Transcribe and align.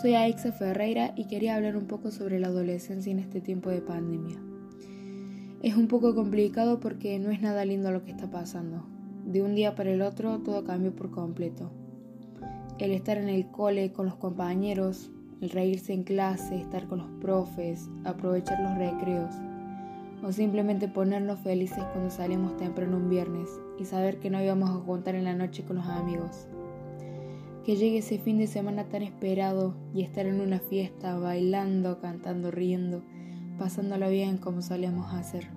Soy 0.00 0.14
Aixa 0.14 0.52
Ferreira 0.52 1.12
y 1.16 1.24
quería 1.24 1.56
hablar 1.56 1.76
un 1.76 1.86
poco 1.86 2.12
sobre 2.12 2.38
la 2.38 2.46
adolescencia 2.46 3.10
en 3.10 3.18
este 3.18 3.40
tiempo 3.40 3.68
de 3.68 3.80
pandemia. 3.80 4.38
Es 5.60 5.76
un 5.76 5.88
poco 5.88 6.14
complicado 6.14 6.78
porque 6.78 7.18
no 7.18 7.32
es 7.32 7.40
nada 7.40 7.64
lindo 7.64 7.90
lo 7.90 8.04
que 8.04 8.12
está 8.12 8.30
pasando. 8.30 8.86
De 9.26 9.42
un 9.42 9.56
día 9.56 9.74
para 9.74 9.90
el 9.90 10.02
otro 10.02 10.38
todo 10.38 10.62
cambió 10.62 10.94
por 10.94 11.10
completo. 11.10 11.72
El 12.78 12.92
estar 12.92 13.18
en 13.18 13.28
el 13.28 13.50
cole 13.50 13.90
con 13.90 14.06
los 14.06 14.14
compañeros, 14.14 15.10
el 15.40 15.50
reírse 15.50 15.94
en 15.94 16.04
clase, 16.04 16.60
estar 16.60 16.86
con 16.86 16.98
los 16.98 17.10
profes, 17.20 17.90
aprovechar 18.04 18.60
los 18.60 18.78
recreos, 18.78 19.34
o 20.22 20.30
simplemente 20.30 20.86
ponernos 20.86 21.40
felices 21.40 21.82
cuando 21.92 22.10
salimos 22.10 22.56
temprano 22.56 22.98
un 22.98 23.10
viernes 23.10 23.48
y 23.80 23.84
saber 23.84 24.20
que 24.20 24.30
no 24.30 24.40
íbamos 24.40 24.70
a 24.70 24.86
contar 24.86 25.16
en 25.16 25.24
la 25.24 25.34
noche 25.34 25.64
con 25.64 25.74
los 25.74 25.86
amigos. 25.86 26.46
Que 27.68 27.76
llegue 27.76 27.98
ese 27.98 28.18
fin 28.18 28.38
de 28.38 28.46
semana 28.46 28.84
tan 28.84 29.02
esperado 29.02 29.74
y 29.92 30.00
estar 30.00 30.24
en 30.24 30.40
una 30.40 30.58
fiesta, 30.58 31.18
bailando, 31.18 32.00
cantando, 32.00 32.50
riendo, 32.50 33.02
pasándolo 33.58 34.08
bien 34.08 34.38
como 34.38 34.62
solíamos 34.62 35.12
hacer. 35.12 35.48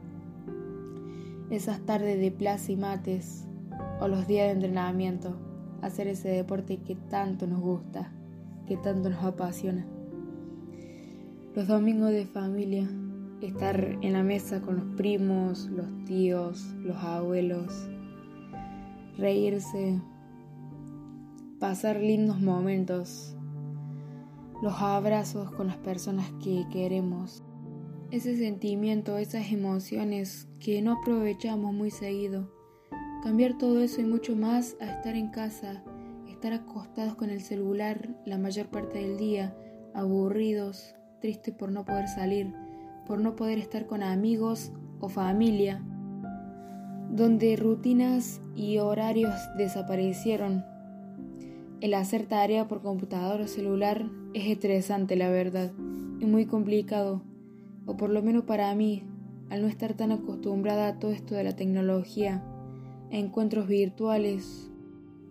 Esas 1.50 1.80
tardes 1.86 2.20
de 2.20 2.30
plaza 2.30 2.74
y 2.74 2.76
mates 2.76 3.48
o 4.02 4.10
los 4.10 4.28
días 4.28 4.48
de 4.48 4.52
entrenamiento, 4.56 5.38
hacer 5.82 6.10
ese 6.10 6.28
deporte 6.28 6.82
que 6.82 6.96
tanto 6.96 7.48
nos 7.48 7.62
gusta, 7.62 8.12
que 8.68 8.76
tanto 8.76 9.10
nos 9.10 9.24
apasiona. 9.24 9.88
Los 11.56 11.68
domingos 11.70 12.10
de 12.10 12.26
familia, 12.26 12.90
estar 13.40 14.00
en 14.02 14.12
la 14.12 14.24
mesa 14.24 14.60
con 14.60 14.76
los 14.76 14.96
primos, 14.98 15.70
los 15.70 15.88
tíos, 16.04 16.76
los 16.84 16.98
abuelos, 16.98 17.88
reírse, 19.18 20.02
pasar 21.62 21.98
lindos 21.98 22.42
momentos, 22.42 23.38
los 24.64 24.74
abrazos 24.82 25.52
con 25.52 25.68
las 25.68 25.78
personas 25.78 26.32
que 26.44 26.66
queremos 26.72 27.44
ese 28.10 28.36
sentimiento, 28.36 29.20
esas 29.20 29.52
emociones 29.54 30.50
que 30.60 30.82
no 30.82 30.94
aprovechamos 30.94 31.72
muy 31.72 31.92
seguido. 31.92 32.52
Cambiar 33.24 33.60
todo 33.60 33.82
eso 33.82 34.02
y 34.02 34.06
mucho 34.06 34.36
más 34.36 34.76
a 34.82 34.88
estar 34.88 35.16
en 35.16 35.30
casa, 35.30 35.84
estar 36.28 36.52
acostados 36.52 37.14
con 37.14 37.30
el 37.30 37.42
celular 37.42 38.10
la 38.26 38.40
mayor 38.40 38.68
parte 38.70 38.98
del 38.98 39.18
día, 39.18 39.56
aburridos, 39.94 40.96
tristes 41.22 41.54
por 41.54 41.72
no 41.72 41.86
poder 41.86 42.08
salir, 42.08 42.54
por 43.06 43.20
no 43.20 43.36
poder 43.36 43.60
estar 43.60 43.86
con 43.86 44.02
amigos 44.02 44.74
o 45.00 45.10
familia, 45.10 45.82
donde 47.12 47.56
rutinas 47.56 48.42
y 48.56 48.80
horarios 48.80 49.36
desaparecieron. 49.60 50.71
El 51.82 51.96
hacer 51.96 52.28
tarea 52.28 52.68
por 52.68 52.82
computador 52.82 53.42
o 53.42 53.48
celular 53.48 54.06
es 54.34 54.46
estresante, 54.46 55.16
la 55.16 55.30
verdad, 55.30 55.72
y 56.20 56.26
muy 56.26 56.46
complicado 56.46 57.24
o 57.86 57.98
por 57.98 58.10
lo 58.10 58.22
menos 58.22 58.44
para 58.44 58.74
mí, 58.76 59.04
al 59.50 59.64
no 59.64 59.68
estar 59.68 59.96
tan 59.96 60.12
acostumbrada 60.12 60.88
a 60.88 61.00
todo 61.00 61.12
esto 61.12 61.36
de 61.36 61.44
la 61.44 61.56
tecnología, 61.56 62.44
a 63.12 63.16
encuentros 63.16 63.68
virtuales, 63.68 64.70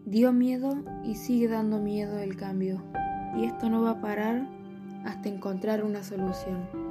dio 0.05 0.33
miedo 0.33 0.83
y 1.05 1.15
sigue 1.15 1.49
dando 1.49 1.79
miedo 1.79 2.19
el 2.19 2.37
cambio. 2.37 2.83
Y 3.37 3.45
esto 3.45 3.71
no 3.71 3.83
va 3.83 3.93
a 3.93 4.01
parar 4.01 4.49
hasta 5.05 5.29
encontrar 5.29 5.85
una 5.85 6.03
solución. 6.03 6.90